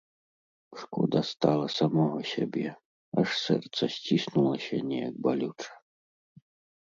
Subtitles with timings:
[0.83, 2.63] Шкода стала самога сябе,
[3.23, 5.71] аж сэрца сціснулася неяк балюча.